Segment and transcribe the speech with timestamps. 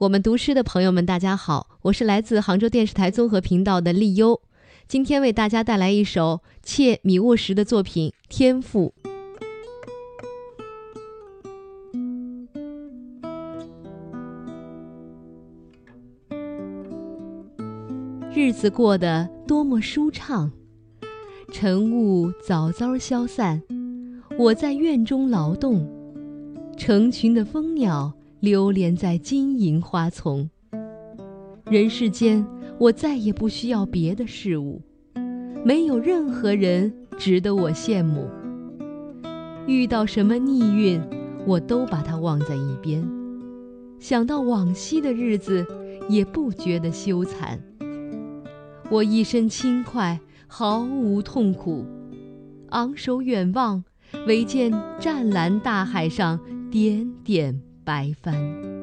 [0.00, 4.40] 我们读诗的朋友们，大家好，我是来自杭州电视台综合频道的丽优，
[4.88, 8.94] 今天为大家带来一首切米沃什的作品《天赋》。
[18.34, 20.50] 日子过得多么舒畅，
[21.52, 23.62] 晨雾早早消散，
[24.38, 25.86] 我在院中劳动，
[26.78, 28.14] 成群的蜂鸟。
[28.40, 30.48] 流连在金银花丛。
[31.66, 32.44] 人世间，
[32.78, 34.80] 我再也不需要别的事物，
[35.62, 38.26] 没有任何人值得我羡慕。
[39.66, 40.98] 遇到什么逆运，
[41.46, 43.06] 我都把它忘在一边。
[43.98, 45.66] 想到往昔的日子，
[46.08, 47.58] 也不觉得羞惭。
[48.90, 51.84] 我一身轻快，毫无痛苦，
[52.70, 53.84] 昂首远望，
[54.26, 57.60] 唯见湛蓝大海上点点。
[57.90, 58.79] 白帆